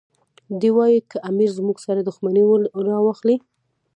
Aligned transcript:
دی 0.59 0.69
وایي 0.77 0.99
که 1.09 1.17
امیر 1.29 1.49
زموږ 1.57 1.77
سره 1.85 1.99
دښمني 2.07 2.43
راواخلي. 2.87 3.35